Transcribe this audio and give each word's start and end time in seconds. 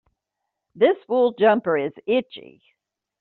This 0.73 0.97
wool 1.07 1.31
jumper 1.37 1.77
is 1.77 1.93
itchy. 2.07 2.63